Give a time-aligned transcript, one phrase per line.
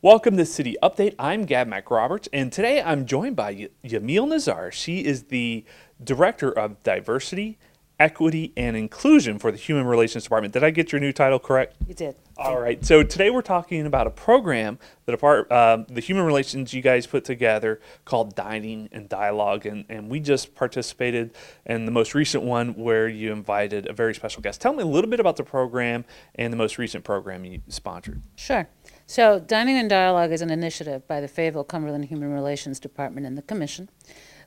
[0.00, 1.16] Welcome to City Update.
[1.18, 4.70] I'm Gab McRoberts, and today I'm joined by Y- Yamil Nazar.
[4.70, 5.64] She is the
[6.02, 7.58] Director of Diversity,
[7.98, 10.54] Equity, and Inclusion for the Human Relations Department.
[10.54, 11.74] Did I get your new title correct?
[11.84, 12.14] You did.
[12.36, 12.84] All right.
[12.84, 16.80] So today we're talking about a program that a part, um, the human relations you
[16.80, 21.32] guys put together called Dining and Dialogue, and, and we just participated
[21.66, 24.60] in the most recent one where you invited a very special guest.
[24.60, 26.04] Tell me a little bit about the program
[26.36, 28.22] and the most recent program you sponsored.
[28.36, 28.68] Sure.
[29.10, 33.38] So, Dining and Dialogue is an initiative by the Fayetteville Cumberland Human Relations Department and
[33.38, 33.88] the Commission,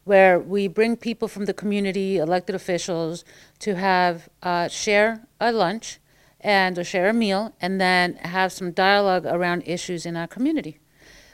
[0.04, 3.26] where we bring people from the community, elected officials,
[3.58, 5.98] to have uh, share a lunch
[6.40, 10.78] and or share a meal, and then have some dialogue around issues in our community.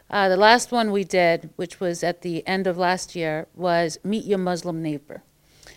[0.10, 4.00] Uh, the last one we did, which was at the end of last year, was
[4.06, 5.22] Meet Your Muslim Neighbor.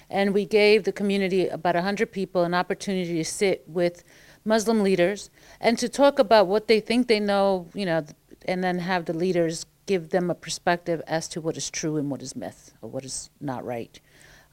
[0.08, 4.04] And we gave the community, about 100 people, an opportunity to sit with
[4.44, 5.30] Muslim leaders
[5.60, 8.04] and to talk about what they think they know, you know,
[8.46, 12.10] and then have the leaders give them a perspective as to what is true and
[12.10, 14.00] what is myth or what is not right.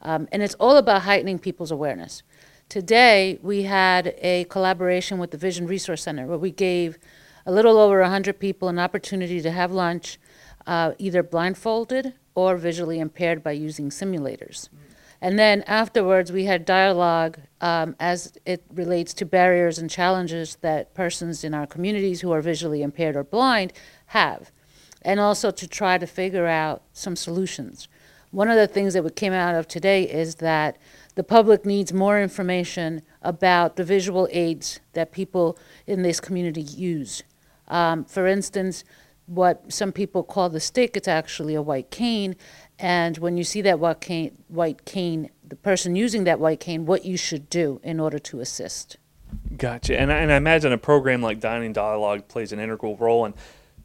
[0.02, 2.22] Um, and it's all about heightening people's awareness.
[2.68, 6.98] Today, we had a collaboration with the Vision Resource Center where we gave
[7.46, 10.18] a little over 100 people an opportunity to have lunch,
[10.66, 14.68] uh, either blindfolded or visually impaired by using simulators.
[15.20, 20.94] And then afterwards, we had dialogue um, as it relates to barriers and challenges that
[20.94, 23.72] persons in our communities who are visually impaired or blind
[24.06, 24.52] have,
[25.02, 27.88] and also to try to figure out some solutions.
[28.30, 30.76] One of the things that came out of today is that
[31.14, 37.22] the public needs more information about the visual aids that people in this community use.
[37.66, 38.84] Um, for instance,
[39.28, 42.34] what some people call the stick, it's actually a white cane.
[42.78, 46.86] And when you see that white cane, white cane, the person using that white cane,
[46.86, 48.96] what you should do in order to assist.
[49.56, 49.98] Gotcha.
[49.98, 53.34] And I, and I imagine a program like Dining Dialogue plays an integral role in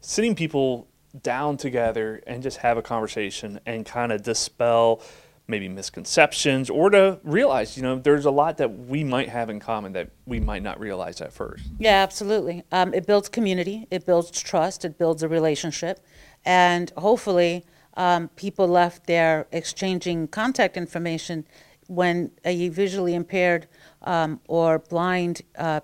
[0.00, 0.88] sitting people
[1.22, 5.02] down together and just have a conversation and kind of dispel
[5.46, 9.60] maybe misconceptions or to realize, you know, there's a lot that we might have in
[9.60, 11.64] common that we might not realize at first.
[11.78, 12.62] Yeah, absolutely.
[12.72, 16.00] Um, it builds community, it builds trust, it builds a relationship,
[16.44, 17.64] and hopefully,
[17.96, 21.46] um, people left there exchanging contact information
[21.86, 23.66] when a visually impaired
[24.02, 25.80] um, or blind uh,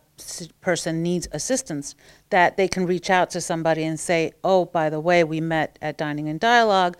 [0.61, 1.95] person needs assistance,
[2.31, 5.79] that they can reach out to somebody and say, "Oh, by the way, we met
[5.81, 6.97] at Dining and Dialogue.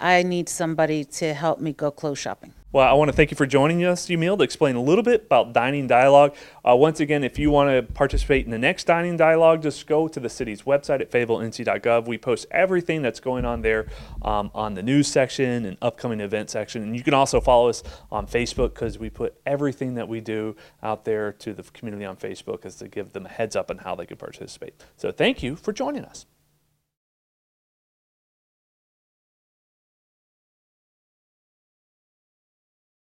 [0.00, 3.36] I need somebody to help me go clothes shopping." Well, I want to thank you
[3.36, 6.36] for joining us, Emil, to explain a little bit about Dining Dialogue.
[6.64, 10.06] Uh, once again, if you want to participate in the next Dining Dialogue, just go
[10.06, 12.06] to the city's website at fayetteville.nc.gov.
[12.06, 13.88] We post everything that's going on there
[14.22, 16.84] um, on the news section and upcoming event section.
[16.84, 20.54] And you can also follow us on Facebook because we put everything that we do
[20.80, 23.78] out there to the community on Facebook as to give them a heads up on
[23.78, 24.80] how they can participate.
[24.96, 26.24] So thank you for joining us.